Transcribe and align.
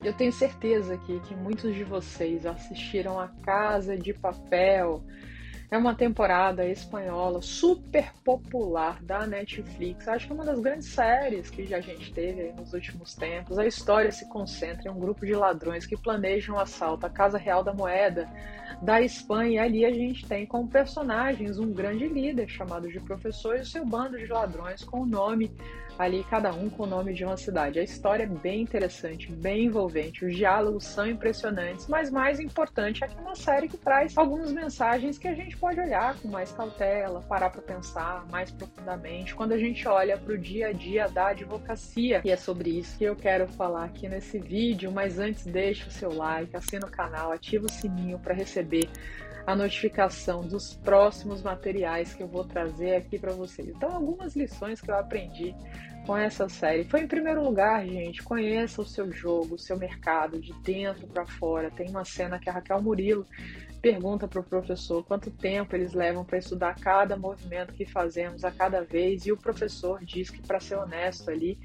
Eu 0.00 0.12
tenho 0.12 0.32
certeza 0.32 0.94
aqui 0.94 1.18
que 1.20 1.34
muitos 1.34 1.74
de 1.74 1.82
vocês 1.82 2.46
assistiram 2.46 3.18
a 3.18 3.26
Casa 3.42 3.96
de 3.96 4.14
Papel. 4.14 5.02
É 5.70 5.76
uma 5.76 5.94
temporada 5.94 6.66
espanhola 6.66 7.42
super 7.42 8.10
popular 8.24 9.02
da 9.02 9.26
Netflix. 9.26 10.08
Acho 10.08 10.26
que 10.26 10.32
é 10.32 10.34
uma 10.34 10.44
das 10.44 10.58
grandes 10.60 10.88
séries 10.88 11.50
que 11.50 11.74
a 11.74 11.80
gente 11.80 12.10
teve 12.10 12.52
nos 12.52 12.72
últimos 12.72 13.14
tempos. 13.14 13.58
A 13.58 13.66
história 13.66 14.10
se 14.10 14.26
concentra 14.30 14.88
em 14.88 14.90
um 14.90 14.98
grupo 14.98 15.26
de 15.26 15.34
ladrões 15.34 15.84
que 15.84 15.94
planejam 15.94 16.56
um 16.56 16.58
assalto 16.58 17.04
à 17.04 17.10
Casa 17.10 17.36
Real 17.36 17.62
da 17.62 17.74
Moeda 17.74 18.26
da 18.80 19.02
Espanha. 19.02 19.56
E 19.56 19.58
ali 19.58 19.84
a 19.84 19.92
gente 19.92 20.26
tem 20.26 20.46
como 20.46 20.66
personagens 20.66 21.58
um 21.58 21.70
grande 21.70 22.08
líder 22.08 22.48
chamado 22.48 22.88
de 22.88 22.98
professor 23.00 23.58
e 23.58 23.60
o 23.60 23.66
seu 23.66 23.84
bando 23.84 24.16
de 24.16 24.26
ladrões 24.26 24.82
com 24.82 25.02
o 25.02 25.06
nome 25.06 25.50
ali, 25.98 26.24
cada 26.30 26.52
um 26.52 26.70
com 26.70 26.84
o 26.84 26.86
nome 26.86 27.12
de 27.12 27.24
uma 27.24 27.36
cidade. 27.36 27.80
A 27.80 27.82
história 27.82 28.22
é 28.22 28.26
bem 28.26 28.62
interessante, 28.62 29.30
bem 29.32 29.64
envolvente, 29.64 30.24
os 30.24 30.34
diálogos 30.34 30.84
são 30.84 31.06
impressionantes, 31.06 31.88
mas 31.88 32.10
mais 32.10 32.38
importante 32.38 33.02
é 33.02 33.08
que 33.08 33.18
é 33.18 33.20
uma 33.20 33.34
série 33.34 33.68
que 33.68 33.76
traz 33.76 34.16
algumas 34.16 34.52
mensagens 34.52 35.18
que 35.18 35.26
a 35.26 35.34
gente 35.34 35.56
pode 35.58 35.80
olhar 35.80 36.16
com 36.18 36.28
mais 36.28 36.52
cautela, 36.52 37.20
parar 37.22 37.50
para 37.50 37.60
pensar 37.60 38.26
mais 38.26 38.50
profundamente 38.50 39.34
quando 39.34 39.52
a 39.52 39.58
gente 39.58 39.86
olha 39.86 40.16
para 40.16 40.34
o 40.34 40.38
dia 40.38 40.68
a 40.68 40.72
dia 40.72 41.08
da 41.08 41.28
advocacia. 41.28 42.22
E 42.24 42.30
é 42.30 42.36
sobre 42.36 42.70
isso 42.70 42.96
que 42.96 43.04
eu 43.04 43.16
quero 43.16 43.46
falar 43.48 43.84
aqui 43.84 44.08
nesse 44.08 44.38
vídeo, 44.38 44.90
mas 44.90 45.18
antes 45.18 45.44
deixe 45.44 45.86
o 45.88 45.90
seu 45.90 46.12
like, 46.14 46.56
assina 46.56 46.86
o 46.86 46.90
canal, 46.90 47.32
ativa 47.32 47.66
o 47.66 47.72
sininho 47.72 48.18
para 48.18 48.34
receber 48.34 48.88
a 49.46 49.56
notificação 49.56 50.46
dos 50.46 50.74
próximos 50.74 51.42
materiais 51.42 52.12
que 52.12 52.22
eu 52.22 52.28
vou 52.28 52.44
trazer 52.44 52.96
aqui 52.96 53.18
para 53.18 53.32
vocês. 53.32 53.68
Então, 53.68 53.90
algumas 53.90 54.36
lições 54.36 54.78
que 54.78 54.90
eu 54.90 54.94
aprendi 54.94 55.54
com 56.06 56.14
essa 56.14 56.48
série 56.50 56.84
foi, 56.84 57.00
em 57.00 57.06
primeiro 57.06 57.42
lugar, 57.42 57.86
gente, 57.86 58.22
conheça 58.22 58.82
o 58.82 58.86
seu 58.86 59.10
jogo, 59.10 59.54
o 59.54 59.58
seu 59.58 59.78
mercado, 59.78 60.38
de 60.38 60.52
dentro 60.62 61.06
para 61.06 61.26
fora. 61.26 61.70
Tem 61.70 61.88
uma 61.88 62.04
cena 62.04 62.38
que 62.38 62.50
a 62.50 62.52
Raquel 62.52 62.82
Murilo 62.82 63.26
pergunta 63.78 64.28
para 64.28 64.40
o 64.40 64.44
professor 64.44 65.04
quanto 65.04 65.30
tempo 65.30 65.74
eles 65.74 65.94
levam 65.94 66.24
para 66.24 66.38
estudar 66.38 66.74
cada 66.74 67.16
movimento 67.16 67.72
que 67.72 67.84
fazemos 67.84 68.44
a 68.44 68.50
cada 68.50 68.82
vez, 68.82 69.26
e 69.26 69.32
o 69.32 69.36
professor 69.36 70.04
diz 70.04 70.30
que, 70.30 70.42
para 70.42 70.60
ser 70.60 70.76
honesto 70.76 71.30
ali, 71.30 71.58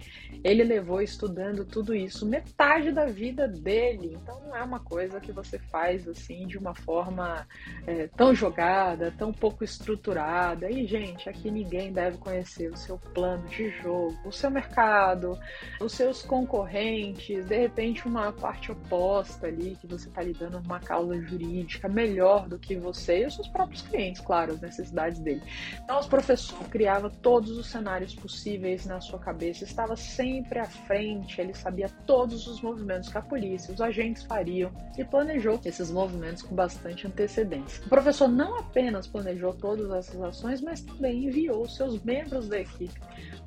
ele 0.44 0.64
levou 0.64 1.02
estudando 1.02 1.66
tudo 1.66 1.94
isso 1.96 2.26
metade 2.26 2.92
da 2.92 3.06
vida 3.06 3.48
dele. 3.48 4.18
Então 4.22 4.40
não 4.42 4.56
é 4.56 4.64
uma 4.64 4.80
coisa 4.80 5.20
que 5.20 5.32
você 5.32 5.58
faz 5.58 6.08
assim 6.08 6.48
de 6.48 6.58
uma 6.58 6.74
forma 6.74 7.48
é, 7.88 8.08
tão 8.08 8.34
jogada, 8.34 9.14
tão 9.18 9.32
pouco 9.32 9.64
estruturada. 9.64 10.70
E, 10.70 10.86
gente, 10.86 11.30
aqui 11.30 11.50
ninguém 11.50 11.92
deve 11.92 12.18
conhecer 12.18 12.72
o 12.72 12.78
seu 12.78 12.98
plano 12.98 13.48
de 13.48 13.70
jogo, 13.82 14.18
o 14.26 14.32
seu 14.32 14.50
mercado, 14.50 15.38
os 15.82 15.94
seus 15.94 16.22
concorrentes, 16.22 17.46
de 17.46 17.58
repente 17.58 18.08
uma 18.08 18.32
parte 18.32 18.72
oposta 18.72 19.48
ali 19.48 19.78
que 19.80 19.88
você 19.88 20.08
está 20.08 20.22
lidando 20.22 20.60
numa 20.60 20.80
causa 20.80 21.20
jurídica 21.22 21.88
melhor 22.04 22.48
do 22.48 22.60
que 22.60 22.76
você 22.76 23.24
e 23.24 23.26
os 23.26 23.36
seus 23.36 23.48
próprios 23.48 23.82
clientes, 23.82 24.22
claro, 24.22 24.54
as 24.54 24.62
necessidades 24.62 25.20
dele. 25.20 25.42
Então, 25.84 26.00
os 26.00 26.08
professores 26.08 26.68
criava 26.68 27.10
todos 27.10 27.58
os 27.58 27.68
cenários 27.68 28.14
possíveis 28.14 28.86
na 28.86 29.00
sua 29.00 29.20
cabeça, 29.20 29.64
estava 29.64 29.96
sempre 29.96 30.60
à 30.60 30.66
frente, 30.66 31.40
ele 31.40 31.54
sabia 31.54 31.90
todos 32.06 32.46
os 32.48 32.62
movimentos 32.62 33.10
que 33.10 33.18
a 33.18 33.22
polícia, 33.22 33.74
os 33.74 33.82
agentes 33.82 34.24
fariam 34.24 34.72
e 34.98 35.04
planejou 35.04 35.60
esses 35.64 35.90
movimentos 35.90 36.44
com 36.44 36.56
bastante 36.56 37.08
antecedência. 37.08 37.84
O 37.86 37.90
professor 37.90 38.28
não 38.28 38.60
apenas 38.60 39.08
planejou 39.08 39.54
todas 39.54 39.90
essas 39.92 40.22
ações, 40.22 40.62
mas 40.62 40.82
também 40.82 41.26
enviou 41.26 41.68
seus 41.68 42.02
membros 42.04 42.48
da 42.48 42.60
equipe 42.60 43.00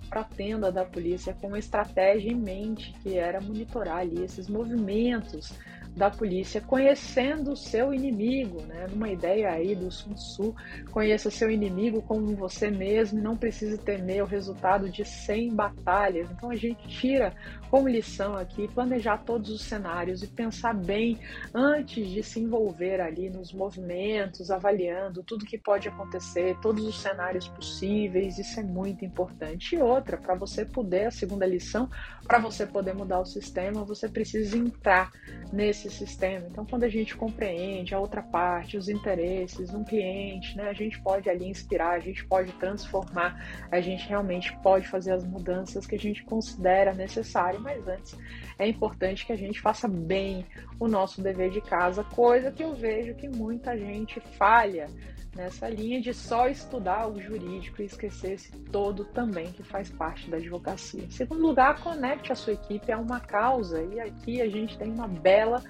para 0.09 0.21
a 0.21 0.25
tenda 0.25 0.71
da 0.71 0.85
polícia 0.85 1.35
com 1.41 1.49
uma 1.49 1.59
estratégia 1.59 2.31
em 2.31 2.37
mente, 2.37 2.95
que 3.03 3.19
era 3.19 3.41
monitorar 3.41 3.99
ali 3.99 4.23
esses 4.23 4.49
movimentos 4.49 5.53
da 5.97 6.11
polícia, 6.11 6.61
conhecendo 6.61 7.53
o 7.53 7.57
seu 7.57 7.95
inimigo, 7.95 8.61
né? 8.63 8.87
Numa 8.91 9.09
ideia 9.09 9.51
aí 9.51 9.75
do 9.75 9.91
Sun 9.91 10.13
Tzu, 10.13 10.55
conheça 10.91 11.31
seu 11.31 11.51
inimigo 11.51 12.03
como 12.03 12.37
você 12.37 12.71
mesmo 12.71 13.21
não 13.21 13.35
precise 13.35 13.79
temer 13.79 14.23
o 14.23 14.27
resultado 14.27 14.91
de 14.91 15.05
100 15.05 15.55
batalhas. 15.55 16.31
Então 16.31 16.51
a 16.51 16.55
gente 16.55 16.87
tira 16.87 17.33
como 17.71 17.89
lição 17.89 18.37
aqui 18.37 18.69
planejar 18.69 19.19
todos 19.19 19.51
os 19.51 19.63
cenários 19.63 20.23
e 20.23 20.27
pensar 20.27 20.75
bem 20.75 21.19
antes 21.55 22.07
de 22.09 22.23
se 22.23 22.41
envolver 22.41 23.01
ali 23.01 23.31
nos 23.31 23.53
movimentos, 23.53 24.51
avaliando 24.51 25.23
tudo 25.23 25.47
que 25.47 25.57
pode 25.57 25.89
acontecer, 25.89 26.59
todos 26.61 26.85
os 26.85 27.01
cenários 27.01 27.49
possíveis. 27.49 28.39
Isso 28.39 28.61
é 28.61 28.63
muito 28.63 29.03
importante. 29.03 29.77
E 29.77 29.79
outra, 29.79 30.19
para 30.19 30.35
você 30.35 30.65
poder, 30.65 31.07
a 31.07 31.11
segunda 31.11 31.47
lição, 31.47 31.89
para 32.27 32.39
você 32.39 32.67
poder 32.67 32.95
mudar 32.95 33.21
o 33.21 33.25
sistema, 33.25 33.83
você 33.83 34.09
precisa 34.09 34.59
entrar 34.59 35.11
nesse 35.51 35.86
esse 35.87 35.97
sistema. 35.97 36.47
Então, 36.51 36.65
quando 36.65 36.85
a 36.85 36.89
gente 36.89 37.17
compreende 37.17 37.95
a 37.95 37.99
outra 37.99 38.23
parte, 38.23 38.77
os 38.77 38.89
interesses, 38.89 39.73
um 39.73 39.85
cliente, 39.85 40.57
né, 40.57 40.69
a 40.69 40.73
gente 40.73 41.01
pode 41.01 41.29
ali 41.29 41.49
inspirar, 41.49 41.93
a 41.93 42.01
gente 42.01 42.25
pode 42.27 42.53
transformar, 42.53 43.67
a 43.71 43.81
gente 43.81 44.09
realmente 44.09 44.57
pode 44.63 44.87
fazer 44.89 45.13
as 45.13 45.25
mudanças 45.25 45.87
que 45.87 45.95
a 45.95 45.99
gente 45.99 46.23
considera 46.25 46.93
necessário, 46.93 47.61
mas 47.61 47.87
antes 47.87 48.17
é 48.59 48.67
importante 48.67 49.27
que 49.27 49.33
a 49.33 49.37
gente 49.37 49.61
faça 49.61 49.89
bem 49.89 50.45
o 50.79 50.89
nosso 50.89 51.23
dever 51.23 51.51
de 51.51 51.61
casa, 51.61 52.05
coisa 52.05 52.51
que 52.51 52.63
eu 52.63 52.75
vejo 52.75 53.15
que 53.15 53.29
muita 53.29 53.77
gente 53.77 54.21
falha 54.39 54.89
nessa 55.37 55.69
linha 55.69 56.01
de 56.01 56.13
só 56.15 56.49
estudar 56.49 57.07
o 57.07 57.21
jurídico 57.21 57.83
e 57.83 57.85
esquecer 57.85 58.33
esse 58.33 58.51
todo 58.73 59.05
também 59.05 59.53
que 59.53 59.63
faz 59.63 59.91
parte 59.91 60.29
da 60.31 60.39
advocacia. 60.39 61.05
Em 61.05 61.11
segundo 61.11 61.47
lugar, 61.47 61.81
conecte 61.81 62.33
a 62.33 62.35
sua 62.35 62.55
equipe 62.55 62.91
a 62.91 62.99
uma 62.99 63.21
causa 63.21 63.83
e 63.83 64.01
aqui 64.01 64.41
a 64.41 64.49
gente 64.49 64.79
tem 64.79 64.91
uma 64.91 65.07
bela 65.07 65.63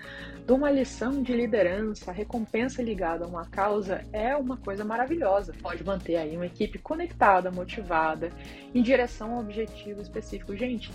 de 0.47 0.53
uma 0.53 0.71
lição 0.71 1.23
de 1.23 1.33
liderança, 1.33 2.13
a 2.13 2.15
recompensa 2.15 2.81
ligada 2.81 3.25
a 3.25 3.29
uma 3.29 3.45
causa 3.47 4.05
é 4.13 4.37
uma 4.37 4.57
coisa 4.57 4.85
maravilhosa. 4.85 5.53
Pode 5.61 5.83
manter 5.85 6.17
aí 6.17 6.37
uma 6.37 6.47
equipe 6.47 6.79
conectada, 6.79 7.51
motivada, 7.51 8.31
em 8.73 8.81
direção 8.81 9.33
a 9.33 9.35
um 9.37 9.41
objetivo 9.41 10.01
específico. 10.01 10.57
Gente, 10.57 10.93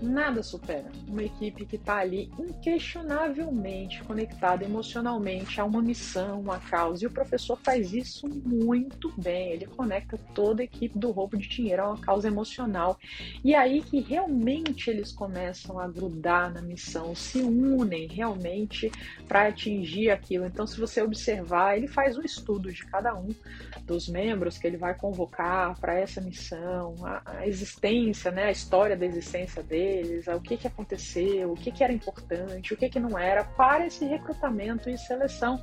Nada 0.00 0.44
supera 0.44 0.92
uma 1.08 1.24
equipe 1.24 1.66
que 1.66 1.74
está 1.74 1.96
ali 1.96 2.30
inquestionavelmente 2.38 4.00
conectada 4.04 4.64
emocionalmente 4.64 5.60
a 5.60 5.64
uma 5.64 5.82
missão, 5.82 6.40
uma 6.40 6.60
causa. 6.60 7.02
E 7.02 7.08
o 7.08 7.10
professor 7.10 7.58
faz 7.64 7.92
isso 7.92 8.28
muito 8.28 9.12
bem. 9.18 9.50
Ele 9.50 9.66
conecta 9.66 10.16
toda 10.32 10.62
a 10.62 10.64
equipe 10.64 10.96
do 10.96 11.10
roubo 11.10 11.36
de 11.36 11.48
dinheiro 11.48 11.82
a 11.82 11.88
uma 11.88 11.98
causa 11.98 12.28
emocional. 12.28 12.96
E 13.42 13.54
é 13.54 13.58
aí 13.58 13.82
que 13.82 13.98
realmente 13.98 14.88
eles 14.88 15.10
começam 15.10 15.80
a 15.80 15.88
grudar 15.88 16.54
na 16.54 16.62
missão, 16.62 17.12
se 17.16 17.40
unem 17.40 18.06
realmente 18.06 18.92
para 19.26 19.48
atingir 19.48 20.10
aquilo. 20.10 20.46
Então, 20.46 20.64
se 20.64 20.78
você 20.78 21.02
observar, 21.02 21.76
ele 21.76 21.88
faz 21.88 22.16
um 22.16 22.22
estudo 22.22 22.72
de 22.72 22.86
cada 22.86 23.16
um 23.16 23.34
dos 23.82 24.08
membros 24.08 24.58
que 24.58 24.66
ele 24.66 24.76
vai 24.76 24.94
convocar 24.94 25.76
para 25.80 25.98
essa 25.98 26.20
missão, 26.20 26.94
a, 27.04 27.22
a 27.24 27.46
existência, 27.48 28.30
né, 28.30 28.44
a 28.44 28.50
história 28.52 28.96
da 28.96 29.04
existência 29.04 29.60
dele 29.60 29.87
deles, 29.88 30.26
o 30.28 30.40
que, 30.40 30.56
que 30.56 30.66
aconteceu, 30.66 31.52
o 31.52 31.54
que, 31.54 31.72
que 31.72 31.82
era 31.82 31.92
importante, 31.92 32.74
o 32.74 32.76
que, 32.76 32.88
que 32.88 33.00
não 33.00 33.18
era, 33.18 33.44
para 33.44 33.86
esse 33.86 34.04
recrutamento 34.04 34.90
e 34.90 34.98
seleção. 34.98 35.62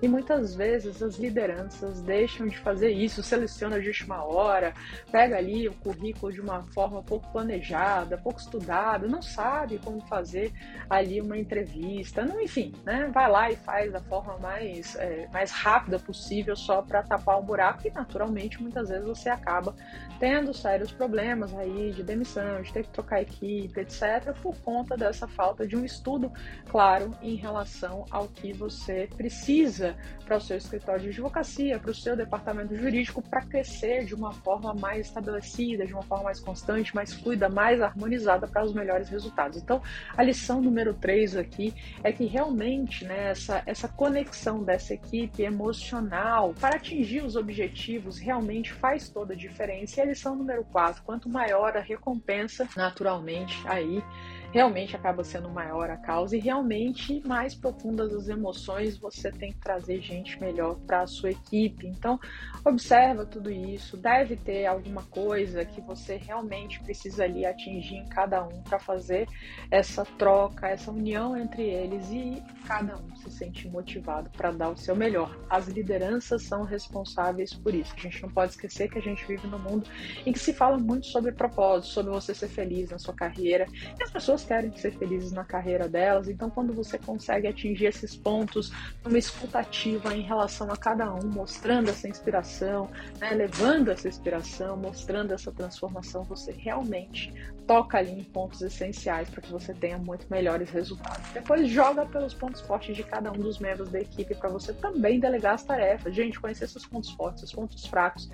E 0.00 0.08
muitas 0.08 0.54
vezes 0.54 1.02
as 1.02 1.16
lideranças 1.16 2.02
deixam 2.02 2.46
de 2.46 2.58
fazer 2.58 2.90
isso, 2.90 3.22
seleciona 3.22 3.80
de 3.80 3.88
última 3.88 4.24
hora, 4.24 4.74
pega 5.10 5.36
ali 5.36 5.68
o 5.68 5.74
currículo 5.74 6.32
de 6.32 6.40
uma 6.40 6.62
forma 6.64 7.02
pouco 7.02 7.30
planejada, 7.32 8.18
pouco 8.18 8.38
estudada, 8.38 9.06
não 9.08 9.22
sabe 9.22 9.78
como 9.78 10.00
fazer 10.02 10.52
ali 10.88 11.20
uma 11.20 11.38
entrevista, 11.38 12.24
não, 12.24 12.40
enfim, 12.40 12.74
né? 12.84 13.10
Vai 13.12 13.30
lá 13.30 13.50
e 13.50 13.56
faz 13.56 13.90
da 13.90 14.00
forma 14.00 14.36
mais, 14.38 14.96
é, 14.96 15.28
mais 15.32 15.50
rápida 15.50 15.98
possível 15.98 16.54
só 16.54 16.82
para 16.82 17.02
tapar 17.02 17.38
o 17.38 17.42
buraco 17.42 17.86
e 17.86 17.90
naturalmente 17.90 18.60
muitas 18.60 18.90
vezes 18.90 19.06
você 19.06 19.30
acaba 19.30 19.74
tendo 20.20 20.52
sérios 20.52 20.92
problemas 20.92 21.54
aí 21.54 21.92
de 21.92 22.02
demissão, 22.02 22.60
de 22.60 22.72
ter 22.72 22.82
que 22.84 22.90
trocar 22.90 23.22
equipe, 23.22 23.65
etc., 23.76 24.34
por 24.42 24.56
conta 24.60 24.96
dessa 24.96 25.26
falta 25.26 25.66
de 25.66 25.76
um 25.76 25.84
estudo 25.84 26.32
claro 26.68 27.10
em 27.22 27.34
relação 27.34 28.04
ao 28.10 28.28
que 28.28 28.52
você 28.52 29.08
precisa 29.16 29.96
para 30.24 30.36
o 30.36 30.40
seu 30.40 30.56
escritório 30.56 31.02
de 31.02 31.08
advocacia, 31.08 31.78
para 31.78 31.90
o 31.90 31.94
seu 31.94 32.16
departamento 32.16 32.76
jurídico, 32.76 33.22
para 33.22 33.42
crescer 33.42 34.04
de 34.04 34.14
uma 34.14 34.32
forma 34.32 34.74
mais 34.74 35.06
estabelecida, 35.06 35.86
de 35.86 35.92
uma 35.92 36.02
forma 36.02 36.24
mais 36.24 36.40
constante, 36.40 36.94
mais 36.94 37.12
fluida, 37.12 37.48
mais 37.48 37.80
harmonizada 37.80 38.46
para 38.46 38.64
os 38.64 38.74
melhores 38.74 39.08
resultados. 39.08 39.58
Então, 39.58 39.80
a 40.16 40.22
lição 40.22 40.60
número 40.60 40.94
3 40.94 41.36
aqui 41.36 41.74
é 42.02 42.12
que 42.12 42.24
realmente 42.26 43.04
né, 43.04 43.30
essa, 43.30 43.62
essa 43.66 43.88
conexão 43.88 44.62
dessa 44.62 44.94
equipe 44.94 45.42
emocional 45.42 46.54
para 46.60 46.76
atingir 46.76 47.22
os 47.22 47.36
objetivos 47.36 48.18
realmente 48.18 48.72
faz 48.72 49.08
toda 49.08 49.34
a 49.34 49.36
diferença. 49.36 50.00
E 50.00 50.02
a 50.02 50.06
lição 50.06 50.34
número 50.36 50.64
4, 50.64 51.02
quanto 51.02 51.28
maior 51.28 51.76
a 51.76 51.80
recompensa, 51.80 52.68
naturalmente, 52.76 53.55
aí 53.64 54.02
realmente 54.52 54.96
acaba 54.96 55.24
sendo 55.24 55.48
maior 55.48 55.90
a 55.90 55.96
causa 55.96 56.36
e 56.36 56.40
realmente 56.40 57.22
mais 57.26 57.54
profundas 57.54 58.12
as 58.14 58.28
emoções, 58.28 58.96
você 58.96 59.30
tem 59.30 59.52
que 59.52 59.58
trazer 59.58 60.00
gente 60.00 60.40
melhor 60.40 60.76
para 60.86 61.02
a 61.02 61.06
sua 61.06 61.30
equipe. 61.30 61.86
Então, 61.86 62.18
observa 62.64 63.24
tudo 63.24 63.50
isso, 63.50 63.96
deve 63.96 64.36
ter 64.36 64.66
alguma 64.66 65.02
coisa 65.04 65.64
que 65.64 65.80
você 65.80 66.16
realmente 66.16 66.80
precisa 66.80 67.24
ali 67.24 67.44
atingir 67.44 67.96
em 67.96 68.08
cada 68.08 68.42
um 68.44 68.62
para 68.62 68.78
fazer 68.78 69.28
essa 69.70 70.04
troca, 70.18 70.68
essa 70.68 70.90
união 70.90 71.36
entre 71.36 71.62
eles 71.62 72.10
e 72.10 72.42
cada 72.66 72.96
um 72.96 73.16
se 73.16 73.30
sente 73.30 73.68
motivado 73.68 74.30
para 74.30 74.50
dar 74.50 74.70
o 74.70 74.76
seu 74.76 74.96
melhor. 74.96 75.36
As 75.48 75.68
lideranças 75.68 76.42
são 76.42 76.62
responsáveis 76.62 77.54
por 77.54 77.74
isso. 77.74 77.94
A 77.96 78.00
gente 78.00 78.22
não 78.22 78.30
pode 78.30 78.52
esquecer 78.52 78.88
que 78.88 78.98
a 78.98 79.02
gente 79.02 79.24
vive 79.26 79.46
num 79.46 79.58
mundo 79.58 79.88
em 80.24 80.32
que 80.32 80.38
se 80.38 80.52
fala 80.52 80.78
muito 80.78 81.06
sobre 81.06 81.32
propósito, 81.32 81.92
sobre 81.92 82.12
você 82.12 82.34
ser 82.34 82.48
feliz 82.48 82.90
na 82.90 82.98
sua 82.98 83.14
carreira. 83.14 83.66
E 83.98 84.02
as 84.02 84.10
pessoas 84.10 84.35
querem 84.44 84.74
ser 84.76 84.96
felizes 84.98 85.32
na 85.32 85.44
carreira 85.44 85.88
delas. 85.88 86.28
Então, 86.28 86.50
quando 86.50 86.72
você 86.72 86.98
consegue 86.98 87.46
atingir 87.46 87.86
esses 87.86 88.16
pontos 88.16 88.72
numa 89.04 89.18
escutativa 89.18 90.14
em 90.14 90.22
relação 90.22 90.70
a 90.70 90.76
cada 90.76 91.12
um, 91.14 91.26
mostrando 91.26 91.90
essa 91.90 92.08
inspiração, 92.08 92.90
né, 93.18 93.30
levando 93.30 93.90
essa 93.90 94.08
inspiração, 94.08 94.76
mostrando 94.76 95.32
essa 95.32 95.52
transformação, 95.52 96.22
você 96.24 96.52
realmente 96.52 97.32
toca 97.66 97.98
ali 97.98 98.12
em 98.12 98.24
pontos 98.24 98.62
essenciais 98.62 99.28
para 99.28 99.42
que 99.42 99.50
você 99.50 99.74
tenha 99.74 99.98
muito 99.98 100.26
melhores 100.30 100.70
resultados. 100.70 101.28
Depois 101.32 101.68
joga 101.68 102.06
pelos 102.06 102.32
pontos 102.32 102.60
fortes 102.60 102.96
de 102.96 103.02
cada 103.02 103.30
um 103.32 103.38
dos 103.38 103.58
membros 103.58 103.90
da 103.90 104.00
equipe 104.00 104.34
para 104.34 104.48
você 104.48 104.72
também 104.72 105.18
delegar 105.18 105.54
as 105.54 105.64
tarefas. 105.64 106.14
Gente, 106.14 106.38
conhecer 106.38 106.68
seus 106.68 106.86
pontos 106.86 107.10
fortes, 107.10 107.40
seus 107.40 107.52
pontos 107.52 107.84
fracos 107.86 108.30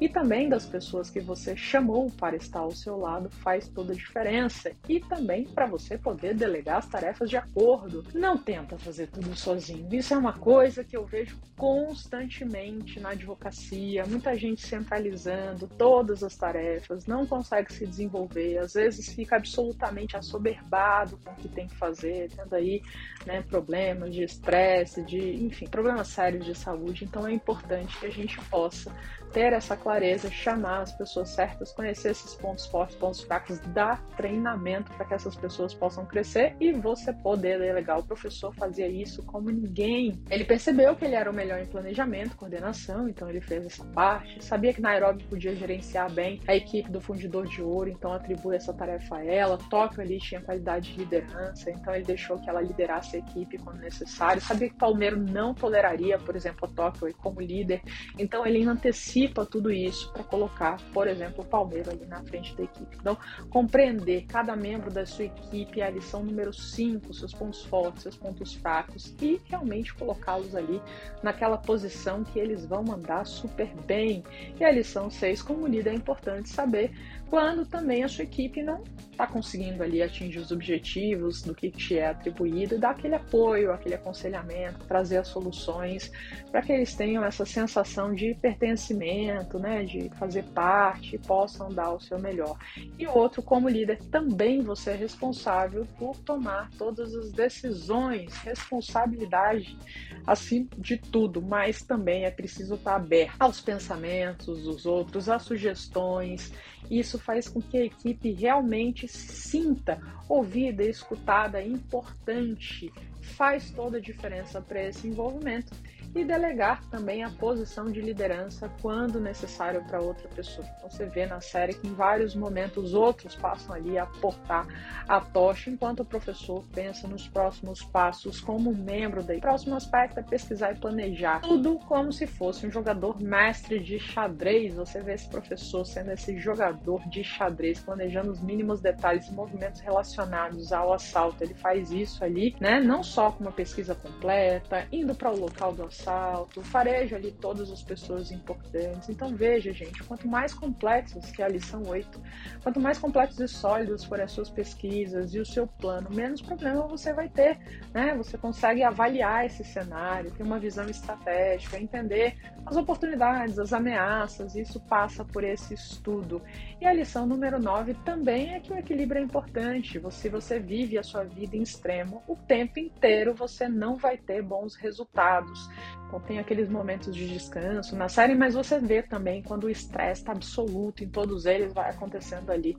e 0.00 0.08
também 0.08 0.48
das 0.48 0.66
pessoas 0.66 1.08
que 1.08 1.20
você 1.20 1.56
chamou 1.56 2.10
para 2.10 2.36
estar 2.36 2.60
ao 2.60 2.72
seu 2.72 2.98
lado 2.98 3.30
faz 3.30 3.68
toda 3.68 3.92
a 3.92 3.96
diferença. 3.96 4.72
E 4.88 5.00
também 5.00 5.43
para 5.52 5.66
você 5.66 5.98
poder 5.98 6.34
delegar 6.34 6.78
as 6.78 6.88
tarefas 6.88 7.28
de 7.28 7.36
acordo. 7.36 8.04
Não 8.14 8.36
tenta 8.36 8.78
fazer 8.78 9.08
tudo 9.08 9.34
sozinho. 9.34 9.88
Isso 9.92 10.14
é 10.14 10.16
uma 10.16 10.32
coisa 10.32 10.84
que 10.84 10.96
eu 10.96 11.04
vejo 11.04 11.38
constantemente 11.56 13.00
na 13.00 13.10
advocacia. 13.10 14.04
Muita 14.06 14.36
gente 14.36 14.66
centralizando 14.66 15.68
todas 15.78 16.22
as 16.22 16.36
tarefas, 16.36 17.06
não 17.06 17.26
consegue 17.26 17.72
se 17.72 17.86
desenvolver, 17.86 18.58
às 18.58 18.74
vezes 18.74 19.12
fica 19.14 19.36
absolutamente 19.36 20.16
assoberbado 20.16 21.18
com 21.24 21.30
o 21.30 21.36
que 21.36 21.48
tem 21.48 21.68
que 21.68 21.76
fazer, 21.76 22.30
tendo 22.34 22.54
aí 22.54 22.82
né, 23.26 23.42
problemas 23.42 24.14
de 24.14 24.22
estresse, 24.22 25.02
de, 25.02 25.44
enfim, 25.44 25.66
problemas 25.66 26.08
sérios 26.08 26.44
de 26.44 26.54
saúde. 26.54 27.04
Então 27.04 27.26
é 27.26 27.32
importante 27.32 27.98
que 27.98 28.06
a 28.06 28.10
gente 28.10 28.38
possa 28.46 28.92
ter 29.34 29.52
essa 29.52 29.76
clareza, 29.76 30.30
chamar 30.30 30.82
as 30.82 30.92
pessoas 30.92 31.30
certas, 31.30 31.72
conhecer 31.72 32.12
esses 32.12 32.34
pontos 32.36 32.66
fortes, 32.66 32.96
pontos 32.96 33.20
fracos, 33.22 33.58
dar 33.58 34.00
treinamento 34.16 34.92
para 34.92 35.04
que 35.04 35.14
essas 35.14 35.33
pessoas 35.36 35.74
possam 35.74 36.06
crescer 36.06 36.56
e 36.60 36.72
você 36.72 37.12
poder 37.12 37.58
delegar. 37.58 37.98
O 37.98 38.04
professor 38.04 38.54
fazia 38.54 38.88
isso 38.88 39.22
como 39.24 39.50
ninguém. 39.50 40.20
Ele 40.30 40.44
percebeu 40.44 40.94
que 40.96 41.04
ele 41.04 41.14
era 41.14 41.30
o 41.30 41.34
melhor 41.34 41.60
em 41.60 41.66
planejamento, 41.66 42.36
coordenação, 42.36 43.08
então 43.08 43.28
ele 43.28 43.40
fez 43.40 43.66
essa 43.66 43.84
parte. 43.86 44.44
Sabia 44.44 44.72
que 44.72 44.80
Nairobi 44.80 45.24
podia 45.24 45.54
gerenciar 45.54 46.10
bem 46.12 46.40
a 46.46 46.54
equipe 46.54 46.90
do 46.90 47.00
fundidor 47.00 47.46
de 47.46 47.62
ouro, 47.62 47.90
então 47.90 48.12
atribui 48.12 48.56
essa 48.56 48.72
tarefa 48.72 49.16
a 49.16 49.24
ela. 49.24 49.58
Tóquio 49.70 50.02
ali 50.02 50.18
tinha 50.18 50.40
qualidade 50.40 50.92
de 50.92 50.98
liderança, 50.98 51.70
então 51.70 51.94
ele 51.94 52.04
deixou 52.04 52.38
que 52.38 52.48
ela 52.48 52.60
liderasse 52.60 53.16
a 53.16 53.18
equipe 53.18 53.58
quando 53.58 53.80
necessário. 53.80 54.40
Sabia 54.42 54.68
que 54.68 54.76
Palmeiro 54.76 55.16
não 55.16 55.54
toleraria, 55.54 56.18
por 56.18 56.36
exemplo, 56.36 56.68
Tóquio 56.68 57.14
como 57.16 57.40
líder, 57.40 57.82
então 58.18 58.46
ele 58.46 58.64
antecipa 58.64 59.46
tudo 59.46 59.70
isso 59.70 60.12
para 60.12 60.24
colocar, 60.24 60.76
por 60.92 61.06
exemplo, 61.06 61.44
o 61.44 61.46
Palmeiras 61.46 61.88
ali 61.88 62.06
na 62.06 62.22
frente 62.22 62.56
da 62.56 62.64
equipe. 62.64 62.96
Então, 63.00 63.16
compreender 63.50 64.26
cada 64.26 64.56
membro 64.56 64.90
da 64.90 65.06
sua 65.06 65.23
equipe, 65.24 65.82
a 65.82 65.90
lição 65.90 66.22
número 66.22 66.52
5, 66.52 67.12
seus 67.12 67.32
pontos 67.32 67.62
fortes, 67.64 68.02
seus 68.02 68.16
pontos 68.16 68.54
fracos 68.54 69.14
e 69.20 69.40
realmente 69.46 69.94
colocá-los 69.94 70.54
ali 70.54 70.80
naquela 71.22 71.56
posição 71.56 72.24
que 72.24 72.38
eles 72.38 72.64
vão 72.64 72.82
mandar 72.82 73.24
super 73.26 73.68
bem. 73.86 74.22
E 74.58 74.64
a 74.64 74.70
lição 74.70 75.10
6, 75.10 75.42
como 75.42 75.66
líder, 75.66 75.90
é 75.90 75.94
importante 75.94 76.48
saber 76.48 76.92
quando 77.34 77.66
também 77.66 78.04
a 78.04 78.08
sua 78.08 78.24
equipe 78.24 78.62
não 78.62 78.82
está 79.10 79.26
conseguindo 79.26 79.82
ali 79.82 80.02
atingir 80.02 80.38
os 80.38 80.50
objetivos 80.50 81.42
do 81.42 81.54
que 81.54 81.70
te 81.70 81.98
é 81.98 82.08
atribuído, 82.08 82.78
dar 82.78 82.90
aquele 82.90 83.14
apoio, 83.14 83.72
aquele 83.72 83.94
aconselhamento, 83.94 84.84
trazer 84.86 85.18
as 85.18 85.28
soluções 85.28 86.10
para 86.50 86.62
que 86.62 86.72
eles 86.72 86.94
tenham 86.94 87.24
essa 87.24 87.44
sensação 87.44 88.12
de 88.12 88.34
pertencimento, 88.34 89.58
né, 89.58 89.84
de 89.84 90.10
fazer 90.10 90.44
parte, 90.44 91.18
possam 91.18 91.68
dar 91.70 91.92
o 91.92 92.00
seu 92.00 92.18
melhor. 92.18 92.56
E 92.98 93.06
outro, 93.06 93.42
como 93.42 93.68
líder, 93.68 93.98
também 94.10 94.60
você 94.60 94.90
é 94.90 94.96
responsável 95.14 95.86
por 95.96 96.16
tomar 96.18 96.68
todas 96.76 97.14
as 97.14 97.30
decisões, 97.30 98.34
responsabilidade 98.38 99.78
acima 100.26 100.68
de 100.76 100.96
tudo, 100.96 101.40
mas 101.40 101.82
também 101.82 102.24
é 102.24 102.30
preciso 102.30 102.74
estar 102.74 102.96
aberto 102.96 103.36
aos 103.38 103.60
pensamentos 103.60 104.64
dos 104.64 104.84
outros, 104.84 105.28
às 105.28 105.42
sugestões. 105.42 106.52
Isso 106.90 107.18
faz 107.18 107.48
com 107.48 107.60
que 107.60 107.78
a 107.78 107.84
equipe 107.84 108.32
realmente 108.32 109.06
se 109.06 109.32
sinta 109.32 110.00
ouvida, 110.28 110.82
escutada, 110.82 111.62
importante. 111.62 112.92
Faz 113.20 113.70
toda 113.70 113.98
a 113.98 114.00
diferença 114.00 114.60
para 114.60 114.82
esse 114.82 115.06
envolvimento 115.06 115.72
e 116.14 116.24
delegar 116.24 116.80
também 116.90 117.24
a 117.24 117.30
posição 117.30 117.90
de 117.90 118.00
liderança 118.00 118.70
quando 118.80 119.20
necessário 119.20 119.84
para 119.84 120.00
outra 120.00 120.28
pessoa. 120.28 120.66
Então, 120.76 120.88
você 120.88 121.06
vê 121.06 121.26
na 121.26 121.40
série 121.40 121.74
que 121.74 121.88
em 121.88 121.94
vários 121.94 122.34
momentos 122.34 122.94
outros 122.94 123.34
passam 123.34 123.74
ali 123.74 123.98
a 123.98 124.06
portar 124.06 124.66
a 125.08 125.20
tocha, 125.20 125.70
enquanto 125.70 126.00
o 126.00 126.04
professor 126.04 126.64
pensa 126.72 127.08
nos 127.08 127.26
próximos 127.26 127.82
passos 127.82 128.40
como 128.40 128.72
membro 128.72 129.22
daí. 129.22 129.38
O 129.38 129.40
próximo 129.40 129.74
aspecto 129.74 130.20
é 130.20 130.22
pesquisar 130.22 130.72
e 130.72 130.76
planejar 130.76 131.40
tudo 131.40 131.78
como 131.80 132.12
se 132.12 132.26
fosse 132.26 132.66
um 132.66 132.70
jogador 132.70 133.20
mestre 133.20 133.80
de 133.80 133.98
xadrez. 133.98 134.74
Você 134.74 135.00
vê 135.00 135.14
esse 135.14 135.28
professor 135.28 135.84
sendo 135.84 136.12
esse 136.12 136.38
jogador 136.38 137.06
de 137.08 137.24
xadrez, 137.24 137.80
planejando 137.80 138.30
os 138.30 138.40
mínimos 138.40 138.80
detalhes 138.80 139.26
e 139.26 139.32
movimentos 139.32 139.80
relacionados 139.80 140.72
ao 140.72 140.92
assalto. 140.92 141.42
Ele 141.42 141.54
faz 141.54 141.90
isso 141.90 142.22
ali, 142.22 142.54
né? 142.60 142.80
Não 142.80 143.02
só 143.02 143.32
com 143.32 143.42
uma 143.42 143.52
pesquisa 143.52 143.94
completa, 143.94 144.86
indo 144.92 145.14
para 145.14 145.30
o 145.30 145.38
local 145.38 145.72
do 145.72 145.84
assalto 145.84 146.03
salto, 146.04 146.62
fareja 146.62 147.16
ali 147.16 147.32
todas 147.32 147.70
as 147.70 147.82
pessoas 147.82 148.30
importantes. 148.30 149.08
Então 149.08 149.34
veja, 149.34 149.72
gente, 149.72 150.04
quanto 150.04 150.28
mais 150.28 150.52
complexos 150.52 151.30
que 151.30 151.42
é 151.42 151.46
a 151.46 151.48
lição 151.48 151.82
8, 151.86 152.20
quanto 152.62 152.78
mais 152.78 152.98
complexos 152.98 153.40
e 153.40 153.48
sólidos 153.48 154.04
forem 154.04 154.24
as 154.24 154.32
suas 154.32 154.50
pesquisas 154.50 155.34
e 155.34 155.40
o 155.40 155.46
seu 155.46 155.66
plano, 155.66 156.10
menos 156.10 156.42
problema 156.42 156.86
você 156.86 157.12
vai 157.12 157.28
ter, 157.28 157.58
né? 157.92 158.14
Você 158.16 158.36
consegue 158.36 158.82
avaliar 158.82 159.46
esse 159.46 159.64
cenário, 159.64 160.30
ter 160.30 160.42
uma 160.42 160.58
visão 160.58 160.84
estratégica, 160.86 161.80
entender 161.80 162.36
as 162.66 162.76
oportunidades, 162.76 163.58
as 163.58 163.72
ameaças, 163.72 164.54
isso 164.56 164.80
passa 164.80 165.24
por 165.24 165.44
esse 165.44 165.74
estudo. 165.74 166.40
E 166.80 166.86
a 166.86 166.92
lição 166.92 167.26
número 167.26 167.60
9 167.60 167.94
também 168.04 168.54
é 168.54 168.60
que 168.60 168.72
o 168.72 168.76
equilíbrio 168.76 169.20
é 169.20 169.24
importante. 169.24 170.00
Se 170.10 170.28
você 170.28 170.58
vive 170.58 170.96
a 170.96 171.02
sua 171.02 171.24
vida 171.24 171.56
em 171.56 171.62
extremo, 171.62 172.22
o 172.26 172.36
tempo 172.36 172.78
inteiro 172.78 173.34
você 173.34 173.68
não 173.68 173.96
vai 173.96 174.16
ter 174.16 174.42
bons 174.42 174.74
resultados. 174.76 175.68
Então 176.06 176.20
tem 176.20 176.38
aqueles 176.38 176.68
momentos 176.68 177.14
de 177.14 177.28
descanso 177.28 177.96
na 177.96 178.08
série, 178.08 178.34
mas 178.34 178.54
você 178.54 178.78
vê 178.78 179.02
também 179.02 179.42
quando 179.42 179.64
o 179.64 179.70
estresse 179.70 180.20
está 180.20 180.32
absoluto 180.32 181.02
em 181.02 181.08
todos 181.08 181.46
eles, 181.46 181.72
vai 181.72 181.90
acontecendo 181.90 182.50
ali 182.50 182.76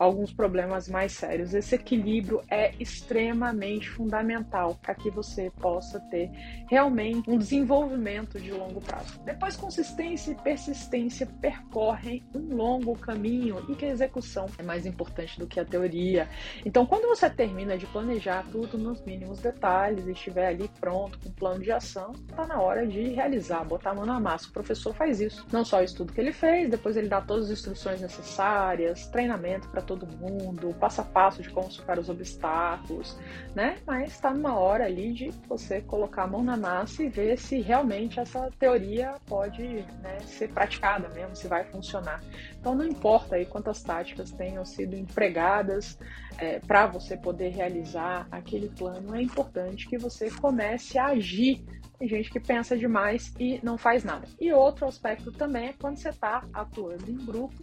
alguns 0.00 0.32
problemas 0.32 0.88
mais 0.88 1.12
sérios. 1.12 1.52
Esse 1.52 1.74
equilíbrio 1.74 2.42
é 2.50 2.72
extremamente 2.80 3.90
fundamental 3.90 4.74
para 4.80 4.94
que 4.94 5.10
você 5.10 5.52
possa 5.60 6.00
ter 6.00 6.30
realmente 6.70 7.28
um 7.28 7.36
desenvolvimento 7.36 8.40
de 8.40 8.50
longo 8.50 8.80
prazo. 8.80 9.20
Depois, 9.22 9.56
consistência 9.56 10.32
e 10.32 10.34
persistência 10.36 11.26
percorrem 11.26 12.24
um 12.34 12.56
longo 12.56 12.96
caminho 12.96 13.62
e 13.68 13.74
que 13.74 13.84
a 13.84 13.90
execução 13.90 14.46
é 14.56 14.62
mais 14.62 14.86
importante 14.86 15.38
do 15.38 15.46
que 15.46 15.60
a 15.60 15.66
teoria. 15.66 16.26
Então, 16.64 16.86
quando 16.86 17.06
você 17.06 17.28
termina 17.28 17.76
de 17.76 17.86
planejar 17.86 18.46
tudo 18.50 18.78
nos 18.78 19.02
mínimos 19.04 19.40
detalhes 19.40 20.06
e 20.06 20.12
estiver 20.12 20.46
ali 20.46 20.70
pronto 20.80 21.18
com 21.18 21.28
um 21.28 21.32
plano 21.32 21.62
de 21.62 21.72
ação, 21.72 22.12
está 22.12 22.46
na 22.50 22.60
hora 22.60 22.84
de 22.84 23.10
realizar, 23.10 23.62
botar 23.62 23.90
a 23.90 23.94
mão 23.94 24.04
na 24.04 24.18
massa. 24.18 24.48
O 24.48 24.52
professor 24.52 24.92
faz 24.92 25.20
isso. 25.20 25.46
Não 25.52 25.64
só 25.64 25.78
o 25.78 25.84
estudo 25.84 26.12
que 26.12 26.20
ele 26.20 26.32
fez, 26.32 26.68
depois 26.68 26.96
ele 26.96 27.08
dá 27.08 27.20
todas 27.20 27.44
as 27.44 27.52
instruções 27.52 28.00
necessárias, 28.00 29.06
treinamento 29.06 29.68
para 29.68 29.80
todo 29.80 30.04
mundo, 30.04 30.74
passo 30.80 31.00
a 31.00 31.04
passo 31.04 31.42
de 31.42 31.48
como 31.50 31.70
superar 31.70 32.00
os 32.00 32.08
obstáculos, 32.08 33.16
né? 33.54 33.76
Mas 33.86 34.14
está 34.14 34.34
numa 34.34 34.58
hora 34.58 34.84
ali 34.84 35.12
de 35.12 35.30
você 35.48 35.80
colocar 35.80 36.24
a 36.24 36.26
mão 36.26 36.42
na 36.42 36.56
massa 36.56 37.04
e 37.04 37.08
ver 37.08 37.38
se 37.38 37.60
realmente 37.60 38.18
essa 38.18 38.50
teoria 38.58 39.14
pode 39.26 39.62
né, 40.02 40.18
ser 40.24 40.48
praticada 40.48 41.08
mesmo, 41.10 41.36
se 41.36 41.46
vai 41.46 41.62
funcionar. 41.62 42.20
Então 42.58 42.74
não 42.74 42.84
importa 42.84 43.36
aí 43.36 43.46
quantas 43.46 43.80
táticas 43.80 44.32
tenham 44.32 44.64
sido 44.64 44.96
empregadas 44.96 45.96
é, 46.36 46.58
para 46.58 46.86
você 46.86 47.16
poder 47.16 47.50
realizar 47.50 48.26
aquele 48.28 48.70
plano, 48.70 49.14
é 49.14 49.22
importante 49.22 49.88
que 49.88 49.96
você 49.96 50.30
comece 50.30 50.98
a 50.98 51.06
agir 51.06 51.64
tem 52.00 52.08
gente 52.08 52.30
que 52.30 52.40
pensa 52.40 52.74
demais 52.78 53.30
e 53.38 53.60
não 53.62 53.76
faz 53.76 54.02
nada. 54.02 54.26
E 54.40 54.50
outro 54.54 54.86
aspecto 54.86 55.30
também 55.30 55.68
é 55.68 55.74
quando 55.74 55.98
você 55.98 56.08
está 56.08 56.42
atuando 56.54 57.10
em 57.10 57.26
grupo, 57.26 57.54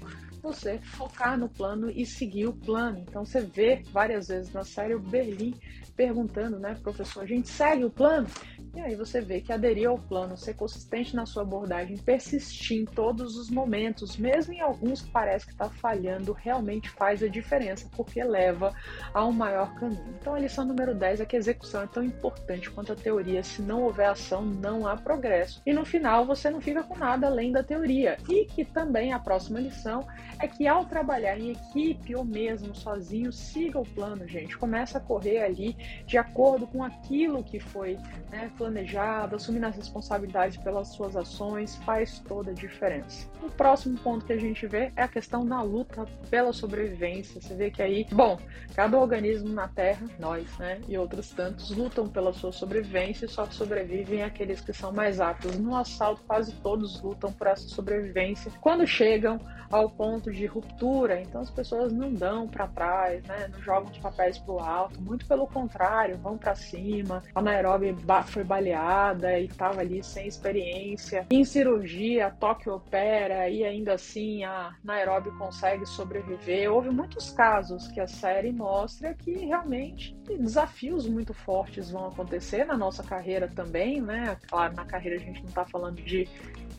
você 0.47 0.79
focar 0.79 1.37
no 1.37 1.49
plano 1.49 1.89
e 1.89 2.05
seguir 2.05 2.47
o 2.47 2.53
plano. 2.53 2.99
Então 2.99 3.25
você 3.25 3.41
vê 3.41 3.83
várias 3.91 4.29
vezes 4.29 4.53
na 4.53 4.63
série 4.63 4.95
o 4.95 4.99
Berlim 4.99 5.53
perguntando, 5.97 6.59
né, 6.59 6.77
professor, 6.81 7.23
a 7.23 7.25
gente 7.25 7.49
segue 7.49 7.83
o 7.83 7.89
plano? 7.89 8.27
E 8.75 8.79
aí 8.79 8.95
você 8.95 9.19
vê 9.19 9.41
que 9.41 9.51
aderir 9.51 9.89
ao 9.89 9.97
plano, 9.97 10.37
ser 10.37 10.53
consistente 10.53 11.15
na 11.15 11.25
sua 11.25 11.41
abordagem, 11.41 11.97
persistir 11.97 12.81
em 12.81 12.85
todos 12.85 13.35
os 13.35 13.49
momentos, 13.49 14.15
mesmo 14.15 14.53
em 14.53 14.61
alguns 14.61 15.01
que 15.01 15.09
parece 15.09 15.47
que 15.47 15.51
está 15.51 15.67
falhando, 15.67 16.31
realmente 16.31 16.87
faz 16.91 17.23
a 17.23 17.27
diferença, 17.27 17.89
porque 17.95 18.23
leva 18.23 18.71
a 19.11 19.25
um 19.25 19.31
maior 19.31 19.73
caminho. 19.73 20.15
Então 20.21 20.35
a 20.35 20.39
lição 20.39 20.63
número 20.63 20.93
10 20.93 21.21
é 21.21 21.25
que 21.25 21.35
a 21.35 21.39
execução 21.39 21.81
é 21.81 21.87
tão 21.87 22.03
importante 22.03 22.69
quanto 22.69 22.93
a 22.93 22.95
teoria. 22.95 23.41
Se 23.41 23.63
não 23.63 23.81
houver 23.81 24.09
ação, 24.09 24.45
não 24.45 24.85
há 24.85 24.95
progresso. 24.95 25.59
E 25.65 25.73
no 25.73 25.83
final 25.83 26.23
você 26.23 26.51
não 26.51 26.61
fica 26.61 26.83
com 26.83 26.95
nada 26.95 27.25
além 27.25 27.51
da 27.51 27.63
teoria. 27.63 28.17
E 28.29 28.45
que 28.45 28.63
também 28.63 29.11
a 29.11 29.19
próxima 29.19 29.59
lição 29.59 30.07
é 30.39 30.47
que 30.47 30.67
ao 30.67 30.85
trabalhar 30.85 31.39
em 31.39 31.51
equipe 31.51 32.15
ou 32.15 32.23
mesmo 32.23 32.75
sozinho, 32.75 33.31
siga 33.31 33.79
o 33.79 33.85
plano, 33.85 34.27
gente. 34.27 34.57
Começa 34.57 34.97
a 34.97 35.01
correr 35.01 35.43
ali 35.43 35.75
de 36.05 36.17
acordo 36.17 36.67
com 36.67 36.83
aquilo 36.83 37.43
que 37.43 37.59
foi 37.59 37.97
né, 38.29 38.51
planejado, 38.57 39.35
assumindo 39.35 39.65
as 39.65 39.75
responsabilidades 39.75 40.57
pelas 40.57 40.89
suas 40.89 41.15
ações, 41.15 41.75
faz 41.77 42.19
toda 42.19 42.51
a 42.51 42.53
diferença. 42.53 43.27
O 43.41 43.49
próximo 43.49 43.97
ponto 43.99 44.25
que 44.25 44.33
a 44.33 44.39
gente 44.39 44.65
vê 44.67 44.91
é 44.95 45.03
a 45.03 45.07
questão 45.07 45.45
da 45.45 45.61
luta 45.61 46.05
pela 46.29 46.53
sobrevivência. 46.53 47.41
Você 47.41 47.53
vê 47.55 47.71
que 47.71 47.81
aí, 47.81 48.05
bom, 48.11 48.39
cada 48.75 48.97
organismo 48.97 49.49
na 49.49 49.67
Terra, 49.67 50.05
nós, 50.19 50.57
né, 50.57 50.81
e 50.87 50.97
outros 50.97 51.29
tantos, 51.31 51.71
lutam 51.71 52.07
pela 52.07 52.33
sua 52.33 52.51
sobrevivência 52.51 53.25
e 53.25 53.29
só 53.29 53.45
sobrevivem 53.45 54.23
aqueles 54.23 54.61
que 54.61 54.73
são 54.73 54.91
mais 54.91 55.19
aptos. 55.19 55.57
No 55.57 55.75
assalto, 55.75 56.23
quase 56.27 56.53
todos 56.55 57.01
lutam 57.01 57.31
por 57.31 57.47
essa 57.47 57.67
sobrevivência. 57.67 58.51
Quando 58.61 58.85
chegam 58.85 59.39
ao 59.69 59.89
ponto 59.89 60.16
de 60.21 60.45
ruptura, 60.45 61.21
então 61.21 61.41
as 61.41 61.49
pessoas 61.49 61.93
não 61.93 62.13
dão 62.13 62.47
para 62.47 62.67
trás, 62.67 63.23
né, 63.23 63.49
não 63.51 63.61
jogam 63.61 63.91
os 63.91 63.97
papéis 63.97 64.37
para 64.37 64.53
o 64.53 64.59
alto, 64.59 65.01
muito 65.01 65.25
pelo 65.25 65.47
contrário, 65.47 66.17
vão 66.17 66.37
para 66.37 66.55
cima. 66.55 67.23
A 67.33 67.41
Nairobi 67.41 67.95
foi 68.27 68.43
baleada 68.43 69.39
e 69.39 69.45
estava 69.45 69.81
ali 69.81 70.03
sem 70.03 70.27
experiência. 70.27 71.25
Em 71.29 71.43
cirurgia, 71.43 72.33
Tóquio 72.39 72.73
opera 72.73 73.49
e 73.49 73.63
ainda 73.63 73.93
assim 73.93 74.43
a 74.43 74.75
Nairobi 74.83 75.31
consegue 75.31 75.85
sobreviver. 75.85 76.71
Houve 76.71 76.89
muitos 76.89 77.31
casos 77.31 77.87
que 77.87 77.99
a 77.99 78.07
série 78.07 78.51
mostra 78.51 79.13
que 79.13 79.31
realmente 79.45 80.15
desafios 80.37 81.07
muito 81.07 81.33
fortes 81.33 81.89
vão 81.89 82.07
acontecer 82.07 82.65
na 82.65 82.77
nossa 82.77 83.03
carreira 83.03 83.47
também, 83.47 84.01
né? 84.01 84.37
Claro, 84.49 84.75
na 84.75 84.85
carreira 84.85 85.17
a 85.17 85.19
gente 85.19 85.41
não 85.41 85.49
está 85.49 85.65
falando 85.65 86.01
de 86.01 86.27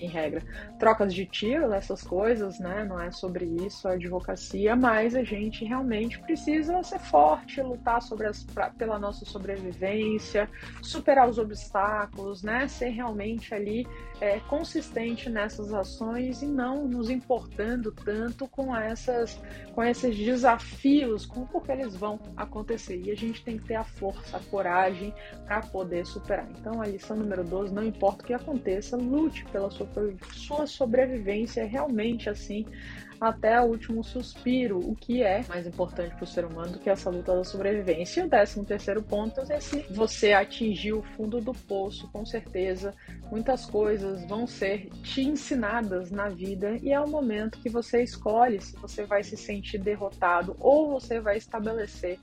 em 0.01 0.09
regra, 0.09 0.43
trocas 0.79 1.13
de 1.13 1.27
tiro, 1.27 1.73
essas 1.73 2.03
coisas, 2.03 2.59
né? 2.59 2.85
Não 2.85 3.01
é 3.01 3.11
sobre 3.11 3.28
isso 3.37 3.87
a 3.87 3.93
advocacia, 3.93 4.75
mas 4.75 5.15
a 5.15 5.23
gente 5.23 5.65
realmente 5.65 6.19
precisa 6.21 6.83
ser 6.83 6.99
forte, 6.99 7.61
lutar 7.61 8.01
sobre 8.01 8.27
as, 8.27 8.43
pra, 8.45 8.71
pela 8.71 8.99
nossa 8.99 9.25
sobrevivência, 9.25 10.49
superar 10.83 11.29
os 11.29 11.39
obstáculos, 11.39 12.43
né? 12.43 12.67
Ser 12.69 12.89
realmente 12.89 13.55
ali 13.55 13.87
é, 14.21 14.41
consistente 14.41 15.29
nessas 15.29 15.73
ações 15.73 16.43
e 16.43 16.47
não 16.47 16.87
nos 16.87 17.11
importando 17.11 17.93
tanto 17.93 18.49
com 18.49 18.75
essas, 18.75 19.41
com 19.75 19.83
esses 19.83 20.17
desafios, 20.17 21.27
com 21.27 21.47
porque 21.47 21.73
eles 21.73 21.95
vão 21.95 22.19
acontecer. 22.37 23.01
E 23.05 23.11
a 23.11 23.17
gente 23.17 23.45
tem 23.45 23.59
que 23.59 23.67
ter 23.67 23.77
a 23.77 23.85
força, 23.85 24.37
a 24.37 24.41
coragem 24.41 25.13
para 25.47 25.61
poder 25.61 26.07
superar. 26.07 26.49
Então, 26.59 26.81
a 26.81 26.87
lição 26.87 27.17
número 27.17 27.45
12, 27.45 27.75
não 27.75 27.83
importa 27.83 28.23
o 28.23 28.27
que 28.27 28.33
aconteça, 28.33 28.97
lute 28.97 29.45
pela 29.47 29.71
sua 29.71 29.87
sua 30.33 30.67
sobrevivência 30.67 31.63
é 31.63 31.65
realmente 31.65 32.29
assim 32.29 32.67
até 33.21 33.61
o 33.61 33.65
último 33.65 34.05
suspiro, 34.05 34.79
o 34.79 34.95
que 34.95 35.23
é 35.23 35.45
mais 35.49 35.67
importante 35.67 36.15
para 36.15 36.25
o 36.25 36.27
ser 36.27 36.45
humano 36.45 36.73
do 36.73 36.79
que 36.79 36.91
essa 36.91 37.11
luta 37.11 37.35
da 37.35 37.45
sobrevivência. 37.45 38.21
E 38.21 38.27
o 38.27 38.29
décimo 38.29 38.65
terceiro 38.65 39.03
ponto 39.03 39.41
é 39.51 39.61
se 39.61 39.85
você 39.91 40.33
atingir 40.33 40.93
o 40.93 41.03
fundo 41.03 41.41
do 41.41 41.53
poço, 41.53 42.09
com 42.13 42.25
certeza 42.25 42.95
muitas 43.31 43.67
coisas 43.67 44.25
vão 44.27 44.47
ser 44.47 44.89
te 45.03 45.23
ensinadas 45.23 46.11
na 46.11 46.29
vida 46.29 46.77
e 46.83 46.93
é 46.93 47.01
o 47.01 47.09
momento 47.09 47.59
que 47.59 47.69
você 47.69 48.03
escolhe 48.03 48.61
se 48.61 48.77
você 48.77 49.05
vai 49.05 49.23
se 49.23 49.37
sentir 49.37 49.79
derrotado 49.79 50.57
ou 50.59 50.91
você 50.91 51.21
vai 51.21 51.37
estabelecer 51.37 52.19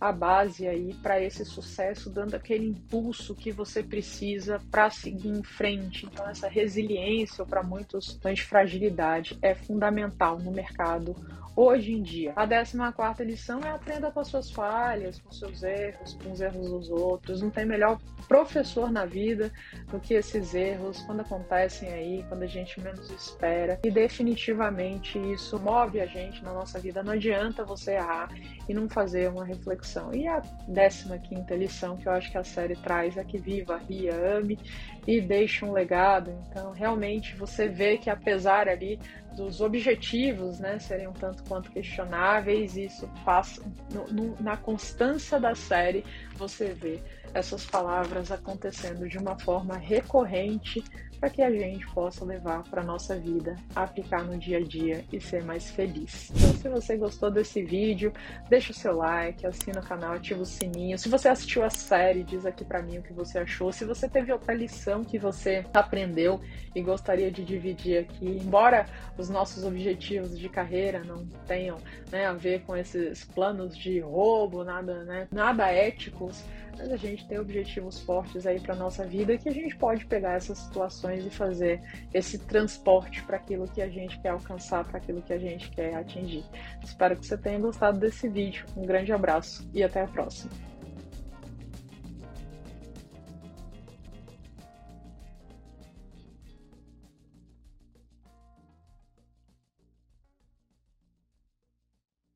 a 0.00 0.12
base 0.12 0.66
aí 0.66 0.94
para 0.94 1.20
esse 1.20 1.44
sucesso, 1.44 2.10
dando 2.10 2.34
aquele 2.34 2.66
impulso 2.66 3.34
que 3.34 3.52
você 3.52 3.82
precisa 3.82 4.60
para 4.70 4.90
seguir 4.90 5.28
em 5.28 5.42
frente. 5.42 6.06
Então, 6.06 6.28
essa 6.28 6.48
resiliência, 6.48 7.42
ou 7.42 7.48
para 7.48 7.62
muitos, 7.62 8.18
de 8.34 8.42
fragilidade, 8.42 9.38
é 9.40 9.54
fundamental 9.54 10.38
no 10.38 10.50
mercado 10.50 11.14
hoje 11.56 11.92
em 11.92 12.02
dia. 12.02 12.32
A 12.36 12.46
14 12.46 13.24
lição 13.24 13.60
é 13.60 13.70
aprenda 13.70 14.10
com 14.10 14.20
as 14.20 14.28
suas 14.28 14.50
falhas, 14.50 15.20
com 15.20 15.30
seus 15.30 15.62
erros, 15.62 16.18
com 16.22 16.32
os 16.32 16.40
erros 16.40 16.70
dos 16.70 16.90
outros. 16.90 17.42
Não 17.42 17.50
tem 17.50 17.64
melhor 17.64 17.98
professor 18.26 18.90
na 18.90 19.04
vida 19.04 19.52
do 19.90 20.00
que 20.00 20.14
esses 20.14 20.54
erros 20.54 21.00
quando 21.02 21.20
acontecem 21.20 21.92
aí, 21.92 22.24
quando 22.28 22.42
a 22.42 22.46
gente 22.46 22.80
menos 22.80 23.10
espera. 23.10 23.78
E 23.84 23.90
definitivamente 23.90 25.18
isso 25.32 25.58
move 25.58 26.00
a 26.00 26.06
gente 26.06 26.42
na 26.42 26.52
nossa 26.52 26.78
vida. 26.78 27.02
Não 27.02 27.12
adianta 27.12 27.64
você 27.64 27.92
errar 27.92 28.30
e 28.68 28.74
não 28.74 28.88
fazer 28.88 29.30
uma 29.30 29.44
reflexão. 29.44 30.12
E 30.14 30.26
a 30.26 30.40
15 30.40 31.54
lição 31.56 31.96
que 31.96 32.08
eu 32.08 32.12
acho 32.12 32.30
que 32.30 32.38
a 32.38 32.44
série 32.44 32.76
traz 32.76 33.16
é 33.16 33.24
que 33.24 33.38
viva, 33.38 33.76
ria, 33.76 34.14
ame 34.14 34.58
e 35.06 35.20
deixe 35.20 35.64
um 35.64 35.72
legado. 35.72 36.32
Então, 36.48 36.72
realmente 36.72 37.36
você 37.36 37.68
vê 37.68 37.98
que 37.98 38.10
apesar 38.10 38.68
ali 38.68 38.98
dos 39.34 39.60
objetivos, 39.60 40.58
né, 40.58 40.78
serem 40.78 41.08
um 41.08 41.12
tanto 41.12 41.42
quanto 41.44 41.70
questionáveis, 41.70 42.76
isso 42.76 43.08
passa 43.24 43.62
no, 43.92 44.06
no, 44.06 44.36
na 44.40 44.56
constância 44.56 45.38
da 45.38 45.54
série, 45.54 46.04
você 46.36 46.72
vê 46.72 47.00
essas 47.32 47.66
palavras 47.66 48.30
acontecendo 48.30 49.08
de 49.08 49.18
uma 49.18 49.38
forma 49.38 49.76
recorrente 49.76 50.82
para 51.24 51.30
que 51.30 51.40
a 51.40 51.50
gente 51.50 51.86
possa 51.94 52.22
levar 52.22 52.62
para 52.64 52.82
nossa 52.82 53.18
vida, 53.18 53.56
aplicar 53.74 54.22
no 54.24 54.36
dia 54.36 54.58
a 54.58 54.62
dia 54.62 55.02
e 55.10 55.18
ser 55.18 55.42
mais 55.42 55.70
feliz. 55.70 56.30
Então, 56.36 56.52
se 56.52 56.68
você 56.68 56.96
gostou 56.98 57.30
desse 57.30 57.62
vídeo, 57.62 58.12
deixa 58.50 58.72
o 58.72 58.74
seu 58.74 58.94
like, 58.94 59.46
assina 59.46 59.80
o 59.80 59.82
canal, 59.82 60.12
ativa 60.12 60.42
o 60.42 60.44
sininho. 60.44 60.98
Se 60.98 61.08
você 61.08 61.30
assistiu 61.30 61.64
a 61.64 61.70
série, 61.70 62.22
diz 62.22 62.44
aqui 62.44 62.62
para 62.62 62.82
mim 62.82 62.98
o 62.98 63.02
que 63.02 63.14
você 63.14 63.38
achou. 63.38 63.72
Se 63.72 63.86
você 63.86 64.06
teve 64.06 64.32
outra 64.32 64.52
lição 64.52 65.02
que 65.02 65.18
você 65.18 65.64
aprendeu 65.72 66.42
e 66.74 66.82
gostaria 66.82 67.30
de 67.30 67.42
dividir 67.42 68.00
aqui, 68.00 68.26
embora 68.26 68.84
os 69.16 69.30
nossos 69.30 69.64
objetivos 69.64 70.38
de 70.38 70.50
carreira 70.50 71.02
não 71.04 71.24
tenham 71.46 71.78
né, 72.12 72.26
a 72.26 72.34
ver 72.34 72.64
com 72.66 72.76
esses 72.76 73.24
planos 73.24 73.74
de 73.74 73.98
roubo, 74.00 74.62
nada, 74.62 75.04
né, 75.04 75.26
nada 75.32 75.72
éticos, 75.72 76.44
mas 76.76 76.92
a 76.92 76.96
gente 76.96 77.26
tem 77.26 77.38
objetivos 77.38 78.00
fortes 78.00 78.46
aí 78.46 78.60
para 78.60 78.74
nossa 78.74 79.06
vida 79.06 79.36
que 79.36 79.48
a 79.48 79.52
gente 79.52 79.76
pode 79.76 80.04
pegar 80.06 80.32
essas 80.32 80.58
situações 80.58 81.24
e 81.24 81.30
fazer 81.30 81.80
esse 82.12 82.38
transporte 82.38 83.22
para 83.22 83.36
aquilo 83.36 83.68
que 83.68 83.80
a 83.80 83.88
gente 83.88 84.18
quer 84.20 84.30
alcançar, 84.30 84.84
para 84.84 84.98
aquilo 84.98 85.22
que 85.22 85.32
a 85.32 85.38
gente 85.38 85.70
quer 85.70 85.94
atingir. 85.94 86.44
Espero 86.82 87.16
que 87.16 87.26
você 87.26 87.38
tenha 87.38 87.58
gostado 87.58 87.98
desse 87.98 88.28
vídeo. 88.28 88.66
Um 88.76 88.84
grande 88.84 89.12
abraço 89.12 89.68
e 89.72 89.82
até 89.82 90.02
a 90.02 90.06
próxima. 90.06 90.73